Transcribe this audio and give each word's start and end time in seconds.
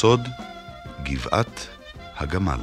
סוד 0.00 0.28
גבעת 1.02 1.68
הגמל. 2.16 2.60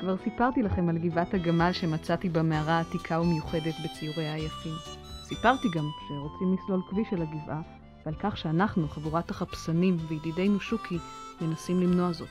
כבר 0.00 0.16
סיפרתי 0.24 0.62
לכם 0.62 0.88
על 0.88 0.98
גבעת 0.98 1.34
הגמל 1.34 1.72
שמצאתי 1.72 2.28
במערה 2.28 2.80
עתיקה 2.80 3.20
ומיוחדת 3.20 3.74
בציוריה 3.84 4.34
היפים. 4.34 4.74
סיפרתי 5.22 5.68
גם 5.74 5.84
שרוצים 6.08 6.54
לסלול 6.54 6.80
כביש 6.90 7.12
על 7.12 7.22
הגבעה, 7.22 7.81
ועל 8.06 8.14
כך 8.18 8.36
שאנחנו, 8.36 8.88
חבורת 8.88 9.30
החפשנים 9.30 9.96
וידידינו 10.08 10.60
שוקי, 10.60 10.98
מנסים 11.40 11.80
למנוע 11.80 12.12
זאת. 12.12 12.28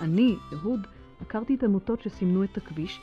אני, 0.00 0.36
אהוד, 0.52 0.86
עקרתי 1.20 1.54
את 1.54 1.62
עמותות 1.62 2.00
שסימנו 2.02 2.44
את 2.44 2.56
הכביש, 2.56 3.00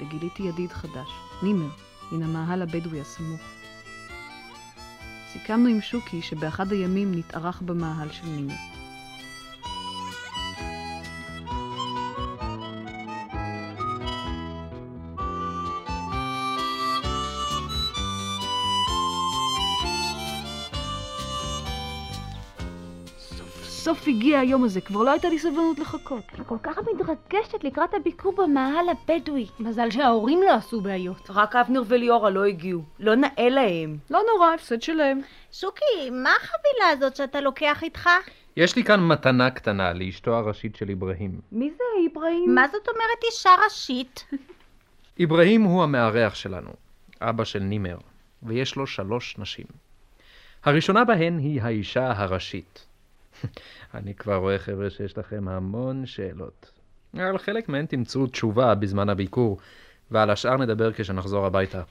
וגיליתי 0.00 0.42
ידיד 0.42 0.72
חדש, 0.72 1.08
נימר, 1.42 1.68
מן 2.12 2.22
המאהל 2.22 2.62
הבדואי 2.62 3.00
הסמוך. 3.00 3.40
סיכמנו 5.32 5.68
עם 5.68 5.80
שוקי 5.80 6.22
שבאחד 6.22 6.72
הימים 6.72 7.14
נתארח 7.14 7.62
במאהל 7.66 8.12
של 8.12 8.26
נימר. 8.26 8.75
סוף 23.86 23.98
סוף 23.98 24.08
הגיע 24.08 24.40
היום 24.40 24.64
הזה, 24.64 24.80
כבר 24.80 25.02
לא 25.02 25.10
הייתה 25.10 25.28
לי 25.28 25.38
סבלנות 25.38 25.78
לחכות. 25.78 26.22
אני 26.34 26.44
כל 26.46 26.56
כך 26.62 26.78
מתרגשת 26.78 27.64
לקראת 27.64 27.94
הביקור 27.94 28.34
במאהל 28.36 28.86
הבדואי. 28.88 29.46
מזל 29.60 29.90
שההורים 29.90 30.40
לא 30.42 30.54
עשו 30.54 30.80
בעיות. 30.80 31.30
רק 31.30 31.56
אבנר 31.56 31.82
וליאורה 31.86 32.30
לא 32.30 32.44
הגיעו. 32.44 32.82
לא 32.98 33.14
נאה 33.14 33.48
להם. 33.48 33.96
לא 34.10 34.20
נורא, 34.32 34.54
הפסד 34.54 34.82
שלהם. 34.82 35.20
שוקי, 35.52 36.10
מה 36.12 36.30
החבילה 36.30 36.88
הזאת 36.92 37.16
שאתה 37.16 37.40
לוקח 37.40 37.82
איתך? 37.82 38.08
יש 38.56 38.76
לי 38.76 38.84
כאן 38.84 39.06
מתנה 39.08 39.50
קטנה 39.50 39.92
לאשתו 39.92 40.34
הראשית 40.34 40.76
של 40.76 40.90
אברהים. 40.90 41.40
מי 41.52 41.70
זה 41.70 41.84
אברהים? 42.12 42.54
מה 42.54 42.68
זאת 42.68 42.88
אומרת 42.88 43.24
אישה 43.30 43.50
ראשית? 43.64 44.24
אברהים 45.24 45.62
הוא 45.62 45.82
המארח 45.82 46.34
שלנו, 46.34 46.70
אבא 47.20 47.44
של 47.44 47.58
נימר, 47.60 47.96
ויש 48.42 48.76
לו 48.76 48.86
שלוש 48.86 49.38
נשים. 49.38 49.66
הראשונה 50.64 51.04
בהן 51.04 51.38
היא 51.38 51.62
האישה 51.62 52.12
הראשית. 52.16 52.86
אני 53.94 54.14
כבר 54.14 54.36
רואה, 54.36 54.58
חבר'ה, 54.58 54.90
שיש 54.90 55.18
לכם 55.18 55.48
המון 55.48 56.06
שאלות. 56.06 56.70
על 57.18 57.38
חלק 57.38 57.68
מהן 57.68 57.86
תמצאו 57.86 58.26
תשובה 58.26 58.74
בזמן 58.74 59.08
הביקור, 59.08 59.58
ועל 60.10 60.30
השאר 60.30 60.56
נדבר 60.56 60.92
כשנחזור 60.92 61.46
הביתה. 61.46 61.82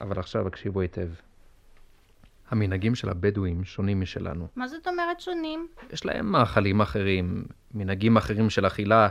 אבל 0.00 0.18
עכשיו 0.18 0.46
הקשיבו 0.46 0.80
היטב. 0.80 1.08
המנהגים 2.50 2.94
של 2.94 3.08
הבדואים 3.08 3.64
שונים 3.64 4.00
משלנו. 4.00 4.48
מה 4.56 4.68
זאת 4.68 4.88
אומרת 4.88 5.20
שונים? 5.20 5.68
יש 5.92 6.06
להם 6.06 6.32
מאכלים 6.32 6.80
אחרים, 6.80 7.44
מנהגים 7.74 8.16
אחרים 8.16 8.50
של 8.50 8.66
אכילה, 8.66 9.08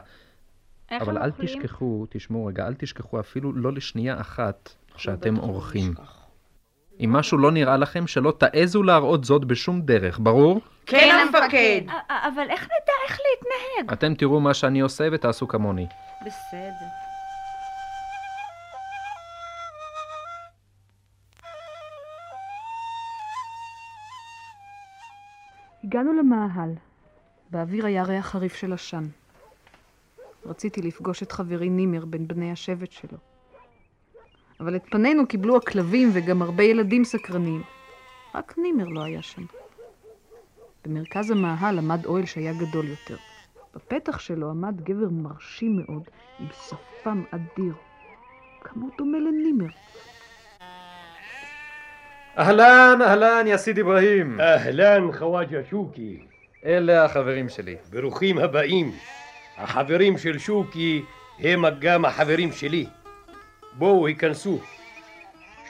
איך 0.92 1.02
אבל 1.02 1.18
הם 1.18 1.24
אל 1.24 1.30
אוכלים? 1.30 1.48
תשכחו, 1.48 2.06
תשמעו 2.09 2.46
רגע, 2.46 2.68
אל 2.68 2.74
תשכחו 2.74 3.20
אפילו 3.20 3.53
לא 3.53 3.74
לשנייה 3.74 4.22
אחת 4.22 4.70
שאתם 4.98 5.40
אורחים. 5.40 5.94
אם 7.00 7.14
משהו 7.14 7.38
לא 7.38 7.52
נראה 7.52 7.78
לכם, 7.78 8.08
שלא 8.08 8.34
תעזו 8.38 8.84
להראות 8.84 9.24
זאת 9.24 9.46
בשום 9.46 9.81
דרך, 9.81 10.20
ברור? 10.20 10.62
כן, 10.86 11.20
המפקד. 11.28 11.81
א- 11.88 12.14
א- 12.14 12.28
אבל 12.28 12.50
איך 12.50 12.64
נדע 12.64 12.94
איך 13.09 13.20
להתנהג? 13.31 13.94
אתם 13.94 14.14
תראו 14.16 14.40
מה 14.40 14.54
שאני 14.54 14.80
עושה 14.81 15.08
ותעשו 15.12 15.48
כמוני. 15.48 15.88
בסדר. 16.26 16.86
הגענו 25.84 26.14
למאהל. 26.14 26.70
באוויר 27.50 27.86
היה 27.86 28.03
ריח 28.03 28.26
חריף 28.26 28.56
של 28.56 28.74
עשן. 28.74 29.03
רציתי 30.46 30.82
לפגוש 30.82 31.24
את 31.24 31.32
חברי 31.32 31.70
נימר 31.70 32.06
בין 32.06 32.28
בני 32.28 32.52
השבט 32.52 32.92
שלו. 32.92 33.18
אבל 34.63 34.75
את 34.75 34.81
פנינו 34.90 35.28
קיבלו 35.28 35.57
הכלבים 35.57 36.09
וגם 36.13 36.41
הרבה 36.41 36.63
ילדים 36.63 37.03
סקרניים. 37.03 37.63
רק 38.35 38.53
נימר 38.57 38.88
לא 38.88 39.03
היה 39.03 39.22
שם. 39.22 39.41
במרכז 40.85 41.31
המאהל 41.31 41.78
עמד 41.78 42.06
אוהל 42.06 42.25
שהיה 42.25 42.53
גדול 42.53 42.85
יותר. 42.88 43.16
בפתח 43.75 44.19
שלו 44.19 44.50
עמד 44.50 44.81
גבר 44.81 45.09
מרשים 45.12 45.75
מאוד, 45.75 46.03
עם 46.40 46.47
שפם 46.68 47.23
אדיר. 47.31 47.73
כמה 48.62 48.84
הוא 48.84 48.91
דומה 48.97 49.18
לנימר. 49.18 49.69
אהלן, 52.38 53.00
אהלן, 53.02 53.46
יסיד 53.47 53.79
אברהים. 53.79 54.41
אהלן 54.41 55.12
חוואג'ה 55.19 55.59
שוקי, 55.69 56.25
אלה 56.66 57.06
החברים 57.06 57.50
שלי. 57.50 57.75
ברוכים 57.90 58.38
הבאים. 58.38 58.91
החברים 59.57 60.18
של 60.18 60.38
שוקי 60.38 61.03
הם 61.40 61.63
גם 61.79 62.06
החברים 62.06 62.52
שלי. 62.52 62.85
בואו 63.78 64.07
היכנסו. 64.07 64.59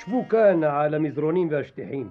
שבו 0.01 0.29
כאן 0.29 0.63
על 0.63 0.93
המזרונים 0.93 1.47
והשטיחים. 1.51 2.09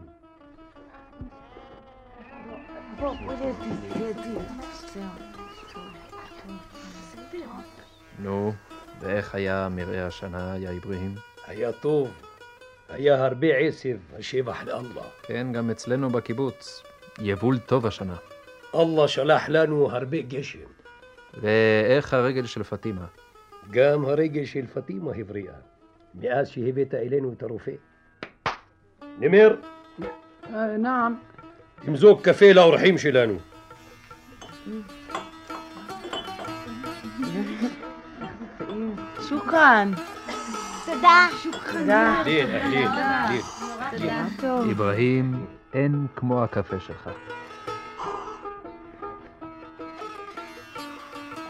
נו, 8.19 8.53
ואיך 9.01 9.35
היה 9.35 9.69
מרעה 9.71 10.07
השנה, 10.07 10.55
יא 10.59 10.71
אברהים? 10.71 11.15
היה 11.47 11.73
טוב. 11.73 12.11
היה 12.89 13.25
הרבה 13.25 13.57
עשב, 13.57 13.99
השבח 14.19 14.65
לאללה. 14.65 15.03
כן, 15.23 15.47
גם 15.53 15.71
אצלנו 15.71 16.11
בקיבוץ. 16.11 16.83
יבול 17.21 17.59
טוב 17.59 17.87
השנה. 17.87 18.17
אללה 18.75 19.09
שלח 19.09 19.49
לנו 19.49 19.91
הרבה 19.91 20.21
גשם. 20.21 20.59
ואיך 21.35 22.15
הרגל 22.15 22.47
של 22.47 22.63
פטימה? 22.63 23.07
גם 23.71 24.05
הרגל 24.05 24.45
של 24.45 24.67
פטימה 24.67 25.13
הבריאה, 25.21 25.55
מאז 26.15 26.49
שהבאת 26.49 26.95
אלינו 26.95 27.33
את 27.33 27.43
הרופא. 27.43 27.73
נמר, 29.19 29.57
נעם. 30.79 31.15
תמזוג 31.85 32.21
קפה 32.23 32.53
לאורחים 32.53 32.99
שלנו. 32.99 33.39
שוקרן. 39.29 39.93
תודה. 40.87 41.29
תודה. 41.73 42.15
אהלין, 42.19 42.47
אהלין. 42.51 43.41
אברהים, 44.71 45.47
אין 45.75 46.07
כמו 46.17 46.45
הקפה 46.45 46.81
שלך. 46.81 47.11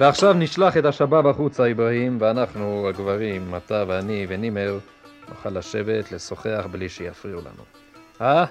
ועכשיו 0.02 0.32
נשלח 0.32 0.76
את 0.76 0.84
השבאב 0.84 1.26
החוצה, 1.26 1.70
אברהים, 1.70 2.16
ואנחנו, 2.20 2.88
הגברים, 2.88 3.54
אתה 3.56 3.84
ואני 3.88 4.26
ונימר, 4.28 4.78
נוכל 5.28 5.50
לשבת, 5.50 6.12
לשוחח 6.12 6.66
בלי 6.70 6.88
שיפריעו 6.88 7.40
לנו. 7.40 7.62
אה? 8.20 8.44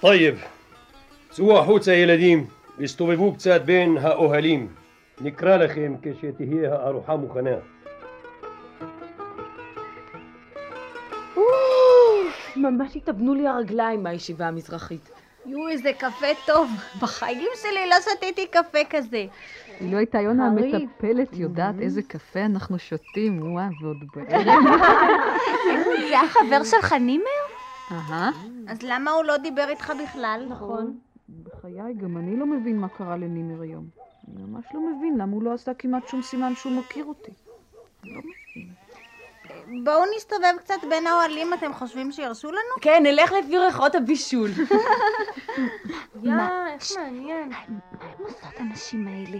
טייב, 0.00 0.42
צאו 1.30 1.58
החוצה 1.58 1.92
ילדים, 1.92 2.46
הסתובבו 2.84 3.34
קצת 3.34 3.62
בין 3.64 3.96
האוהלים. 4.00 4.68
נקרא 5.20 5.56
לכם 5.56 5.94
כשתהיה 6.02 6.74
הארוחה 6.74 7.16
מוכנה. 7.16 7.56
ממש 12.56 12.96
התאבנו 12.96 13.34
לי 13.34 13.46
הרגליים 13.46 14.02
מהישיבה 14.02 14.48
המזרחית. 14.48 15.10
יואו, 15.46 15.68
איזה 15.68 15.92
קפה 15.98 16.26
טוב. 16.46 16.70
בחיים 17.00 17.48
שלי 17.62 17.88
לא 17.90 17.96
שתיתי 18.00 18.46
קפה 18.46 18.78
כזה. 18.90 19.26
אילו 19.80 19.98
הייתה 19.98 20.20
יונה. 20.20 20.46
המטפלת 20.46 21.28
יודעת 21.32 21.74
איזה 21.80 22.02
קפה 22.02 22.40
אנחנו 22.40 22.78
שותים, 22.78 23.52
וואה, 23.52 23.68
ועוד 23.82 23.96
בערב. 24.16 24.62
זה 26.08 26.20
החבר 26.20 26.64
שלך 26.64 26.92
נימר? 26.92 27.24
אהה. 27.90 28.30
אז 28.68 28.78
למה 28.82 29.10
הוא 29.10 29.24
לא 29.24 29.36
דיבר 29.36 29.68
איתך 29.68 29.92
בכלל? 30.02 30.46
נכון. 30.48 30.98
בחיי, 31.44 31.94
גם 31.94 32.16
אני 32.16 32.36
לא 32.36 32.46
מבין 32.46 32.78
מה 32.78 32.88
קרה 32.88 33.16
לנימר 33.16 33.60
היום. 33.62 33.84
אני 34.28 34.42
ממש 34.42 34.64
לא 34.74 34.80
מבין 34.80 35.18
למה 35.18 35.32
הוא 35.32 35.42
לא 35.42 35.52
עשה 35.52 35.74
כמעט 35.74 36.08
שום 36.08 36.22
סימן 36.22 36.54
שהוא 36.54 36.72
מכיר 36.72 37.04
אותי. 37.04 37.32
לא 38.04 38.20
מבין. 38.20 38.68
בואו 39.84 40.02
נסתובב 40.16 40.54
קצת 40.58 40.84
בין 40.88 41.06
האוהלים, 41.06 41.54
אתם 41.54 41.72
חושבים 41.72 42.12
שירשו 42.12 42.48
לנו? 42.48 42.80
כן, 42.80 43.02
נלך 43.02 43.32
לפי 43.32 43.58
ריחות 43.58 43.94
הבישול. 43.94 44.50
יא, 46.22 46.32
איך 46.74 46.82
מעניין. 46.98 47.50
מה 48.18 48.26
הם 48.26 48.34
עושות 48.34 48.60
הנשים 48.60 49.08
האלה? 49.08 49.38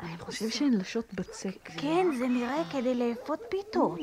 אני 0.00 0.18
חושב 0.18 0.48
שהן 0.48 0.74
לשות 0.74 1.14
בצק. 1.14 1.68
כן, 1.76 2.06
זה 2.18 2.26
נראה 2.28 2.62
כדי 2.72 2.94
לאפות 2.94 3.40
פיתות. 3.48 3.98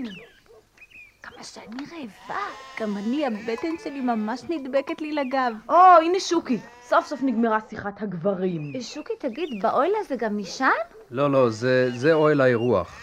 כמה 1.24 1.44
שאני 1.44 1.84
רעבה. 1.92 2.42
גם 2.80 2.98
אני, 2.98 3.28
הבטן 3.28 3.76
שלי 3.84 4.02
ממש 4.02 4.42
נדבקת 4.50 5.02
לי 5.02 5.12
לגב. 5.12 5.54
או, 5.70 5.76
הנה 6.02 6.20
שוקי. 6.20 6.60
סוף 6.88 7.06
סוף 7.06 7.20
נגמרה 7.24 7.60
שיחת 7.70 8.02
הגברים. 8.02 8.74
שוקי, 8.82 9.14
תגיד, 9.20 9.62
באוהל 9.62 9.92
הזה 10.00 10.16
גם 10.16 10.36
נישן? 10.38 10.70
לא, 11.12 11.32
לא, 11.32 11.50
זה, 11.50 11.92
זה 11.92 12.14
אוהל 12.14 12.42
האירוח. 12.42 13.02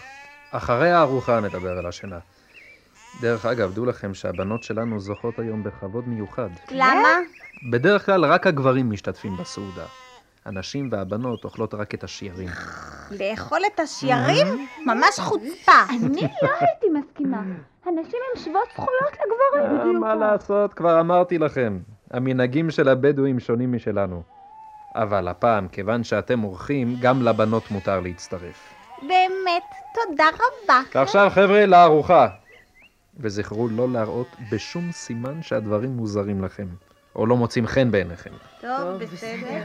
אחרי 0.51 0.91
הארוחה 0.91 1.39
נדבר 1.39 1.77
על 1.77 1.85
השינה. 1.85 2.19
דרך 3.21 3.45
אגב, 3.45 3.73
דעו 3.73 3.85
לכם 3.85 4.13
שהבנות 4.13 4.63
שלנו 4.63 4.99
זוכות 4.99 5.39
היום 5.39 5.63
בכבוד 5.63 6.07
מיוחד. 6.07 6.49
למה? 6.71 7.09
בדרך 7.63 8.05
כלל 8.05 8.25
רק 8.25 8.47
הגברים 8.47 8.89
משתתפים 8.91 9.37
בסעודה. 9.37 9.85
הנשים 10.47 10.89
והבנות 10.91 11.43
אוכלות 11.43 11.73
רק 11.73 11.93
את 11.93 12.03
השיערים. 12.03 12.49
לאכול 13.19 13.59
את 13.73 13.79
השיירים? 13.79 14.67
ממש 14.85 15.19
חוצפה. 15.19 15.71
אני 15.89 16.21
לא 16.21 16.49
הייתי 16.59 16.87
מסכימה. 16.93 17.41
הנשים 17.85 18.19
הן 18.35 18.41
שוות 18.43 18.69
זכויות 18.71 19.13
לגברים. 19.13 19.95
אה, 19.95 19.99
מה 19.99 20.15
לעשות, 20.15 20.73
כבר 20.73 20.99
אמרתי 20.99 21.37
לכם. 21.37 21.79
המנהגים 22.11 22.71
של 22.71 22.89
הבדואים 22.89 23.39
שונים 23.39 23.73
משלנו. 23.73 24.23
אבל 24.95 25.27
הפעם, 25.27 25.67
כיוון 25.67 26.03
שאתם 26.03 26.43
אורחים, 26.43 26.95
גם 27.01 27.21
לבנות 27.21 27.71
מותר 27.71 27.99
להצטרף. 27.99 28.73
באמת, 29.01 29.63
תודה 29.93 30.25
רבה. 30.33 30.81
ועכשיו, 30.95 31.29
חבר'ה, 31.29 31.65
לארוחה. 31.65 32.27
וזכרו 33.19 33.67
לא 33.67 33.89
להראות 33.89 34.27
בשום 34.51 34.91
סימן 34.91 35.41
שהדברים 35.41 35.89
מוזרים 35.89 36.43
לכם, 36.43 36.67
או 37.15 37.25
לא 37.25 37.37
מוצאים 37.37 37.67
חן 37.67 37.91
בעיניכם. 37.91 38.31
טוב, 38.61 39.03
בסדר. 39.03 39.61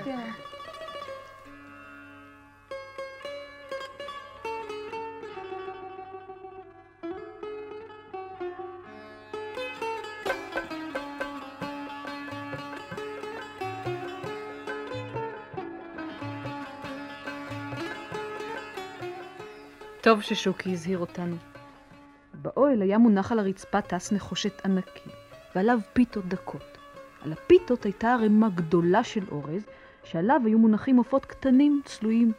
טוב 20.02 20.22
ששוקי 20.22 20.72
הזהיר 20.72 20.98
אותנו. 20.98 21.36
באוהל 22.34 22.82
היה 22.82 22.98
מונח 22.98 23.32
על 23.32 23.38
הרצפה 23.38 23.80
טס 23.80 24.12
נחושת 24.12 24.66
ענקי, 24.66 25.10
ועליו 25.54 25.78
פיתות 25.92 26.26
דקות. 26.26 26.78
על 27.24 27.32
הפיתות 27.32 27.84
הייתה 27.84 28.12
ערימה 28.12 28.48
גדולה 28.48 29.04
של 29.04 29.24
אורז, 29.30 29.62
שעליו 30.04 30.40
היו 30.44 30.58
מונחים 30.58 30.96
עופות 30.96 31.24
קטנים, 31.24 31.80
צלויים. 31.84 32.32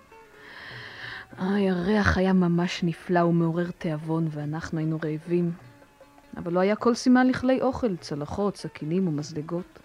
אוי, 1.40 1.70
הריח 1.70 2.18
היה 2.18 2.34
ממש 2.34 2.84
נפלא 2.84 3.20
ומעורר 3.20 3.72
תיאבון, 3.72 4.28
ואנחנו 4.32 4.80
היינו 4.80 5.00
רעבים. 5.04 5.52
אבל 6.38 6.54
לא 6.54 6.60
היה 6.60 6.76
כל 6.76 6.94
סימן 6.94 7.28
לכלי 7.28 7.62
אוכל, 7.62 7.96
צלחות, 7.96 8.58
סכינים 8.58 9.08
ומזלגות. 9.08 9.80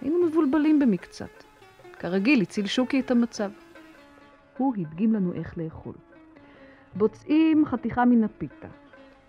היינו 0.00 0.26
מבולבלים 0.26 0.78
במקצת. 0.78 1.44
כרגיל, 1.98 2.42
הציל 2.42 2.66
שוקי 2.66 3.00
את 3.00 3.10
המצב. 3.10 3.50
הוא 4.56 4.74
הדגים 4.76 5.14
לנו 5.14 5.32
איך 5.32 5.58
לאכול. 5.58 5.94
בוצעים 6.94 7.66
חתיכה 7.66 8.04
מן 8.04 8.24
הפיתה. 8.24 8.68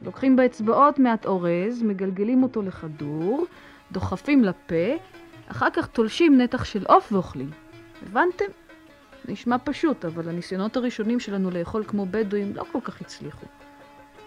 לוקחים 0.02 0.36
באצבעות 0.36 1.00
מעט 1.00 1.26
אורז, 1.26 1.84
מגלגלים 1.84 2.44
אותו 2.44 2.62
לכדור, 2.62 3.46
דוחפים 3.92 4.44
לפה, 4.44 4.96
אחר 5.48 5.70
כך 5.74 5.88
תולשים 5.88 6.42
נתח 6.42 6.64
של 6.64 6.86
עוף 6.86 7.12
ואוכלים. 7.12 7.50
הבנתם? 8.04 8.46
נשמע 9.28 9.56
פשוט, 9.64 10.06
אבל 10.06 10.30
הניסיונות 10.30 10.78
הראשונים 10.78 11.20
שלנו 11.20 11.52
לאכול 11.52 11.84
כמו 11.88 12.06
בדואים 12.12 12.56
לא 12.56 12.64
כל 12.72 12.80
כך 12.84 13.02
הצליחו. 13.02 13.46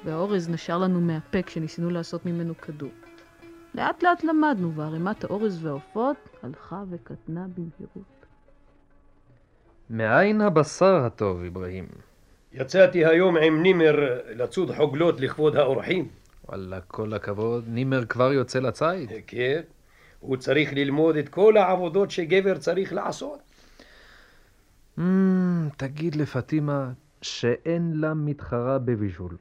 והאורז 0.05 0.49
נשר 0.50 0.78
לנו 0.78 1.00
מהפה 1.00 1.43
כשניסינו 1.43 1.90
לעשות 1.90 2.26
ממנו 2.26 2.55
כדור. 2.56 2.90
לאט 3.75 4.02
לאט 4.02 4.25
למדנו, 4.25 4.75
וערימת 4.75 5.25
האורז 5.25 5.64
והעופות 5.64 6.17
הלכה 6.43 6.82
וקטנה 6.90 7.46
במהירות. 7.56 8.26
מאין 9.90 10.40
הבשר 10.40 10.94
הטוב, 10.94 11.44
אברהים? 11.44 12.12
יצאתי 12.54 13.06
היום 13.06 13.37
עם 13.37 13.62
נימר 13.62 14.20
לצוד 14.34 14.76
חוגלות 14.76 15.20
לכבוד 15.20 15.56
האורחים. 15.56 16.08
וואלה, 16.49 16.81
כל 16.81 17.14
הכבוד, 17.14 17.64
נימר 17.69 18.04
כבר 18.04 18.32
יוצא 18.32 18.58
לציד. 18.58 19.10
כן, 19.26 19.60
הוא 20.20 20.37
צריך 20.37 20.72
ללמוד 20.72 21.16
את 21.16 21.28
כל 21.28 21.56
העבודות 21.56 22.10
שגבר 22.10 22.58
צריך 22.58 22.93
לעשות. 22.93 23.38
Mm, 24.99 25.02
תגיד 25.76 26.14
לפטימה 26.16 26.90
שאין 27.22 27.93
לה 27.94 28.14
מתחרה 28.14 28.78
בבישול. 28.78 29.37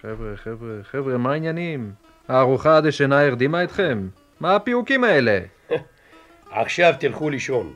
חבר'ה, 0.00 0.36
חבר'ה, 0.36 0.82
חבר'ה, 0.82 1.18
מה 1.18 1.32
העניינים? 1.32 1.92
הארוחה 2.28 2.76
הדשנה 2.76 3.26
הרדימה 3.26 3.64
אתכם? 3.64 4.08
מה 4.40 4.56
הפיוקים 4.56 5.04
האלה? 5.04 5.40
עכשיו 6.50 6.94
תלכו 7.00 7.30
לישון. 7.30 7.74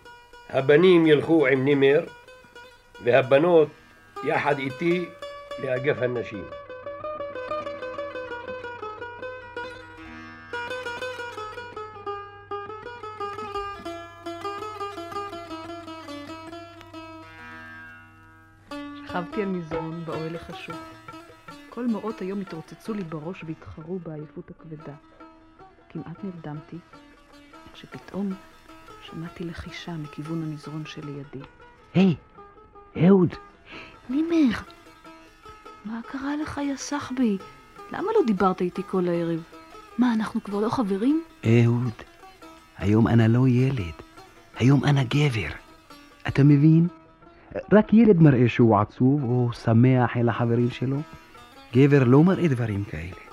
הבנים 0.48 1.06
ילכו 1.06 1.46
עם 1.46 1.64
נימר, 1.64 2.04
והבנות 3.04 3.68
יחד 4.24 4.58
איתי 4.58 5.04
לאגף 5.62 6.02
הנשים. 6.02 6.44
שכבתי 19.06 19.42
על 19.42 19.48
מזרון 19.48 20.04
באוהל 20.04 20.36
החשוך. 20.36 20.76
כל 21.70 21.86
מראות 21.86 22.20
היום 22.20 22.40
התרוצצו 22.40 22.94
לי 22.94 23.04
בראש 23.04 23.44
והתחרו 23.44 23.98
בעייפות 23.98 24.50
הכבדה. 24.50 24.94
כמעט 25.88 26.24
נרדמתי, 26.24 26.76
כשפתאום 27.72 28.32
שמעתי 29.10 29.44
לחישה 29.44 29.92
מכיוון 29.92 30.42
המזרון 30.42 30.82
שלידי. 30.86 31.44
היי, 31.94 32.14
אהוד, 32.96 33.34
נימר, 34.10 34.58
מה 35.84 36.00
קרה 36.08 36.36
לך, 36.36 36.60
יא 36.62 36.76
סחבי? 36.76 37.38
למה 37.92 38.08
לא 38.14 38.26
דיברת 38.26 38.60
איתי 38.60 38.82
כל 38.90 39.08
הערב? 39.08 39.42
מה, 39.98 40.14
אנחנו 40.14 40.42
כבר 40.42 40.60
לא 40.60 40.68
חברים? 40.68 41.22
אהוד, 41.44 41.92
היום 42.78 43.08
אנה 43.08 43.28
לא 43.28 43.48
ילד, 43.48 43.94
היום 44.56 44.84
אני 44.84 45.04
גבר. 45.04 45.50
אתה 46.28 46.44
מבין? 46.44 46.88
רק 47.72 47.94
ילד 47.94 48.22
מראה 48.22 48.48
שהוא 48.48 48.78
עצוב 48.78 49.24
או 49.24 49.50
שמח 49.52 50.16
אל 50.16 50.28
החברים 50.28 50.70
שלו. 50.70 50.96
גבר 51.74 52.04
לא 52.04 52.22
מראה 52.24 52.48
דברים 52.48 52.84
כאלה. 52.84 53.24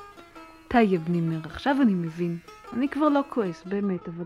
טייב 0.68 1.10
נימר, 1.10 1.40
עכשיו 1.44 1.76
אני 1.82 1.94
מבין. 1.94 2.38
אני 2.74 2.90
כבר 2.90 3.10
לא 3.10 3.22
כועס, 3.30 3.64
באמת, 3.66 4.08
אבל 4.08 4.26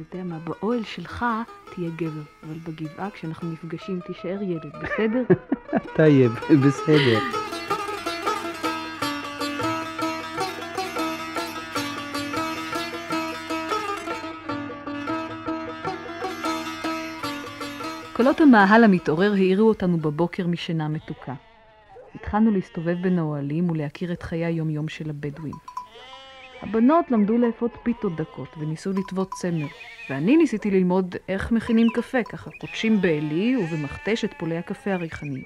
אתה 0.00 0.16
יודע 0.16 0.24
מה, 0.24 0.38
באוהל 0.38 0.84
שלך 0.84 1.24
תהיה 1.74 1.90
גבר, 1.96 2.22
אבל 2.42 2.58
בגבעה 2.66 3.10
כשאנחנו 3.10 3.50
נפגשים 3.52 4.00
תישאר 4.06 4.42
ילד, 4.42 4.72
בסדר? 4.82 5.22
טייב, 5.96 6.32
בסדר. 6.66 7.18
קולות 18.12 18.40
המאהל 18.40 18.84
המתעורר 18.84 19.32
העירו 19.32 19.68
אותנו 19.68 19.98
בבוקר 19.98 20.46
משינה 20.46 20.88
מתוקה. 20.88 21.34
התחלנו 22.14 22.50
להסתובב 22.50 22.96
בין 23.02 23.18
האוהלים 23.18 23.70
ולהכיר 23.70 24.12
את 24.12 24.22
חיי 24.22 24.44
היום-יום 24.44 24.88
של 24.88 25.10
הבדואים. 25.10 25.77
הבנות 26.62 27.10
למדו 27.10 27.38
לאפות 27.38 27.70
פיתות 27.82 28.16
דקות 28.16 28.48
וניסו 28.58 28.90
לטוות 28.92 29.30
צמר, 29.30 29.66
ואני 30.10 30.36
ניסיתי 30.36 30.70
ללמוד 30.70 31.16
איך 31.28 31.52
מכינים 31.52 31.86
קפה, 31.94 32.22
ככה 32.22 32.50
קודשים 32.60 33.00
בעלי 33.00 33.56
ובמכתש 33.56 34.24
את 34.24 34.34
פולי 34.38 34.58
הקפה 34.58 34.92
הריחניים. 34.92 35.44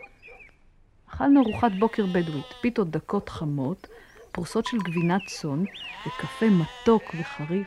אכלנו 1.10 1.42
ארוחת 1.42 1.72
בוקר 1.78 2.06
בדואית, 2.06 2.46
פיתות 2.60 2.90
דקות 2.90 3.28
חמות, 3.28 3.86
פרוסות 4.32 4.66
של 4.66 4.78
גבינת 4.78 5.20
צאן 5.26 5.64
וקפה 6.06 6.46
מתוק 6.46 7.02
וחריף. 7.20 7.66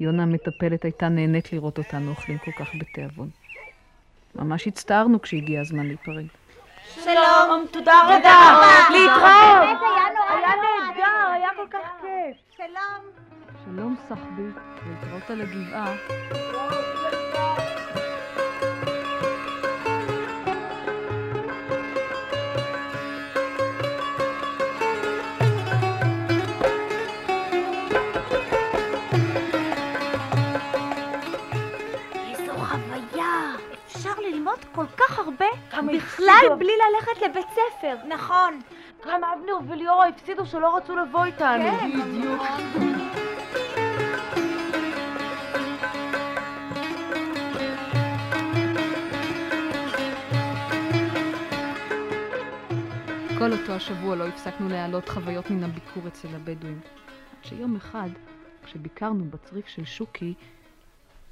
יונה 0.00 0.22
המטפלת 0.22 0.84
הייתה 0.84 1.08
נהנית 1.08 1.52
לראות 1.52 1.78
אותנו 1.78 2.10
אוכלים 2.10 2.38
כל 2.38 2.52
כך 2.52 2.68
בתיאבון. 2.78 3.30
ממש 4.34 4.66
הצטערנו 4.66 5.22
כשהגיע 5.22 5.60
הזמן 5.60 5.86
להיפרד. 5.86 6.24
שלום. 6.94 7.66
תודה 7.70 8.00
רבה. 8.04 8.87
סחבי, 14.08 14.50
להתראות 14.86 15.30
על 15.30 15.40
הגבעה. 15.40 15.94
כל 34.78 34.86
כך 34.96 35.18
הרבה 35.18 35.46
בכלל 35.70 35.96
בכלל 35.96 36.46
בלי 36.58 36.72
ללכת 36.72 37.22
לבית 37.22 37.46
ספר. 37.50 37.96
נכון. 38.08 38.60
גם 39.06 39.20
אבנר 39.24 39.58
וליאורה 39.68 40.08
הפסידו 40.08 40.46
שלא 40.46 40.76
רצו 40.76 40.96
לבוא 40.96 41.24
איתנו. 41.24 41.64
כן. 41.64 41.90
בדיוק. 42.00 42.42
כל 53.48 53.54
אותו 53.54 53.72
השבוע 53.72 54.16
לא 54.16 54.26
הפסקנו 54.26 54.68
להעלות 54.68 55.08
חוויות 55.08 55.50
מן 55.50 55.64
הביקור 55.64 56.08
אצל 56.08 56.28
הבדואים. 56.34 56.80
עד 57.38 57.44
שיום 57.44 57.76
אחד, 57.76 58.08
כשביקרנו 58.64 59.24
בצריף 59.24 59.66
של 59.66 59.84
שוקי, 59.84 60.34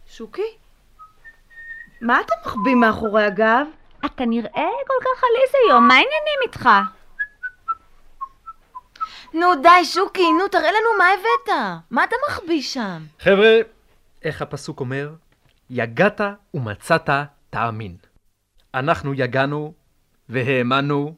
שוקי? 0.06 0.56
מה 2.00 2.20
אתם 2.20 2.34
מחביאים 2.46 2.80
מאחורי 2.80 3.24
הגב? 3.24 3.66
אתה 4.06 4.24
נראה 4.24 4.68
כל 4.86 4.94
כך 5.00 5.22
עליז 5.24 5.52
היום, 5.64 5.88
מה 5.88 5.94
העניינים 5.94 6.38
איתך? 6.42 6.68
נו 9.34 9.62
די, 9.62 9.84
שוקי, 9.84 10.32
נו 10.38 10.48
תראה 10.48 10.70
לנו 10.70 10.98
מה 10.98 11.04
הבאת. 11.08 11.56
מה 11.90 12.04
אתה 12.04 12.16
מחביא 12.28 12.62
שם? 12.62 13.02
חבר'ה, 13.20 13.58
איך 14.22 14.42
הפסוק 14.42 14.80
אומר? 14.80 15.14
יגעת 15.70 16.20
ומצאת 16.54 17.10
תאמין. 17.50 17.96
אנחנו 18.74 19.14
יגענו 19.14 19.72
והאמנו, 20.28 21.14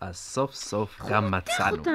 אז 0.00 0.16
סוף 0.16 0.54
סוף 0.54 1.00
גם 1.10 1.30
מצאנו. 1.30 1.76
די, 1.76 1.90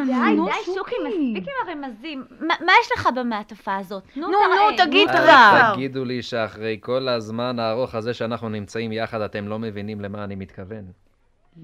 די, 0.45 0.73
שוקי, 0.75 0.95
מספיק 1.07 1.43
עם 1.47 1.67
הרמזים. 1.67 2.25
מה 2.39 2.73
יש 2.81 2.91
לך 2.95 3.09
במעטפה 3.15 3.75
הזאת? 3.75 4.03
נו, 4.15 4.27
נו, 4.27 4.37
תגיד 4.77 5.09
כבר. 5.09 5.73
תגידו 5.73 6.05
לי 6.05 6.21
שאחרי 6.21 6.77
כל 6.81 7.07
הזמן 7.07 7.59
הארוך 7.59 7.95
הזה 7.95 8.13
שאנחנו 8.13 8.49
נמצאים 8.49 8.91
יחד, 8.91 9.21
אתם 9.21 9.47
לא 9.47 9.59
מבינים 9.59 10.01
למה 10.01 10.23
אני 10.23 10.35
מתכוון. 10.35 10.83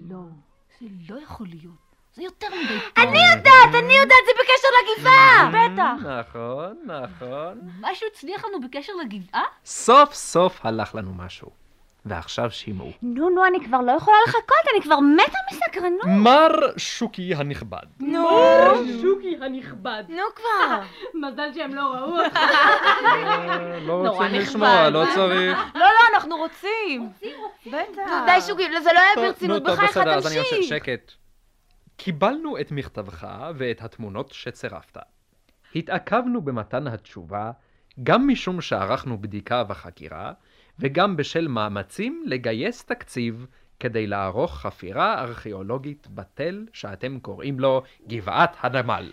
לא, 0.10 0.18
זה 0.80 0.86
לא 1.10 1.20
יכול 1.20 1.48
להיות. 1.50 1.90
זה 2.14 2.24
יותר 2.24 2.48
מדי 2.48 2.80
אני 2.98 3.20
יודעת, 3.32 3.84
אני 3.84 3.94
יודעת, 3.94 4.24
זה 4.26 4.32
בקשר 4.40 4.68
לגבעה! 4.80 5.52
בטח. 5.54 6.06
נכון, 6.06 6.78
נכון. 6.86 7.60
משהו 7.82 8.08
הצליח 8.12 8.46
לנו 8.46 8.68
בקשר 8.68 8.94
לגבעה? 9.04 9.44
סוף 9.66 10.14
סוף 10.14 10.66
הלך 10.66 10.96
לנו 10.96 11.14
משהו. 11.14 11.59
ועכשיו 12.10 12.52
שמעו. 12.52 12.92
נו, 13.02 13.30
נו, 13.30 13.46
אני 13.46 13.66
כבר 13.66 13.82
לא 13.82 13.92
יכולה 13.92 14.18
לחכות, 14.28 14.74
אני 14.74 14.82
כבר 14.84 15.00
מתה 15.00 15.38
מסקרנות. 15.52 16.06
מר 16.06 16.78
שוקי 16.78 17.36
הנכבד, 17.36 17.86
נו, 18.00 18.30
שוקי 19.02 19.38
הנכבד. 19.42 20.04
נו 20.10 20.24
כבר. 20.36 20.82
מזל 21.28 21.54
שהם 21.54 21.76
לא 21.76 21.82
ראו 21.82 22.20
אותך. 22.20 22.38
אה, 22.38 23.80
לא 23.80 23.94
רוצים. 23.94 24.26
לשמוע, 24.34 24.90
לא 24.90 25.06
צריך. 25.16 25.58
לא, 25.76 25.86
לא, 25.86 26.16
אנחנו 26.16 26.38
רוצים. 26.38 27.10
בטח. 27.66 28.02
נו 28.08 28.26
די, 28.26 28.42
שוקי, 28.48 28.64
זה 28.84 28.90
לא 28.94 29.00
היה 29.00 29.28
ברצינות, 29.28 29.62
נו, 29.62 29.68
טוב, 29.68 29.76
בחייך 29.76 29.92
בסדר, 29.92 30.14
אז 30.14 30.28
אני 30.28 30.36
תמשיך. 30.36 30.54
ממשיך. 30.58 30.70
שקט. 30.70 31.12
קיבלנו 31.98 32.60
את 32.60 32.72
מכתבך 32.72 33.28
ואת 33.56 33.82
התמונות 33.82 34.32
שצירפת. 34.32 34.98
התעכבנו 35.76 36.42
במתן 36.42 36.88
התשובה 36.88 37.52
גם 38.04 38.28
משום 38.28 38.62
שערכנו 38.62 39.18
בדיקה 39.22 39.64
וחקירה, 39.70 40.32
וגם 40.80 41.18
בשל 41.18 41.48
מאמצים 41.48 42.24
לגייס 42.26 42.86
תקציב 42.86 43.46
כדי 43.80 44.08
לערוך 44.08 44.58
חפירה 44.58 45.22
ארכיאולוגית 45.22 46.08
בתל 46.10 46.66
שאתם 46.74 47.20
קוראים 47.20 47.60
לו 47.60 47.82
גבעת 48.08 48.58
הנמל. 48.60 49.12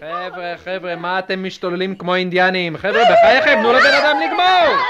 חבר'ה, 0.00 0.54
חבר'ה, 0.56 0.96
מה 0.96 1.18
אתם 1.18 1.44
משתוללים 1.44 1.96
כמו 1.96 2.14
אינדיאנים? 2.14 2.76
חבר'ה, 2.76 3.02
בחייכם, 3.12 3.54
תנו 3.62 3.72
לבן 3.72 3.94
אדם 4.02 4.16
לגמור! 4.26 4.84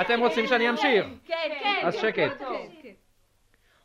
אתם 0.00 0.20
רוצים 0.20 0.46
שאני 0.46 0.70
אמשיך? 0.70 1.04
כן, 1.26 1.34
אז 1.82 1.94
שקט. 1.94 2.42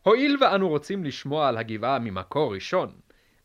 הואיל 0.04 0.38
ואנו 0.42 0.70
רוצים 0.70 1.04
לשמוע 1.04 1.48
על 1.48 1.58
הגבעה 1.58 2.00
ממקור 2.00 2.54
ראשון, 2.54 2.92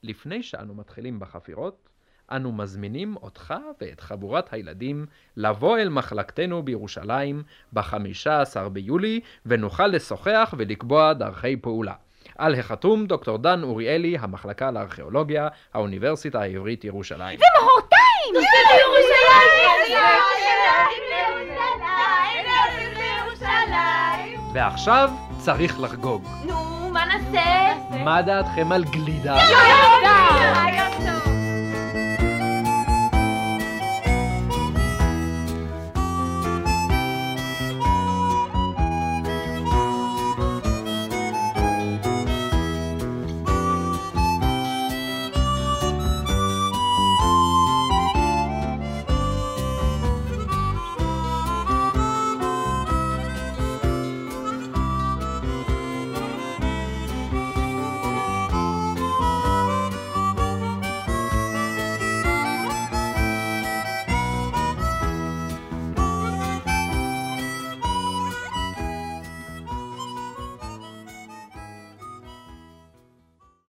לפני 0.03 0.43
שאנו 0.43 0.75
מתחילים 0.75 1.21
בחפירות, 1.21 1.89
אנו 2.31 2.53
מזמינים 2.53 3.17
אותך 3.17 3.55
ואת 3.81 4.01
חבורת 4.01 4.53
הילדים 4.53 5.07
לבוא 5.37 5.79
אל 5.79 5.89
מחלקתנו 5.89 6.63
בירושלים 6.63 7.43
ב-15 7.73 8.69
ביולי, 8.73 9.21
ונוכל 9.47 9.87
לשוחח 9.87 10.55
ולקבוע 10.59 11.13
דרכי 11.13 11.57
פעולה. 11.57 11.95
על 12.39 12.55
החתום 12.55 13.07
דוקטור 13.07 13.39
דן 13.39 13.63
אוריאלי, 13.63 14.19
המחלקה 14.19 14.71
לארכיאולוגיה, 14.71 15.49
האוניברסיטה 15.75 16.41
העברית 16.41 16.85
ירושלים. 16.85 17.39
מחרתיים! 17.39 18.03
ועכשיו 24.55 25.11
צריך 25.39 25.81
לחגוג. 25.81 26.25
נו, 26.47 26.82
מה 26.93 27.05
נעשה? 27.05 27.73
מה 28.05 28.23
דעתכם 28.23 28.73
על 28.73 28.85
גלידה? 28.85 29.37
יאללה! 29.37 30.82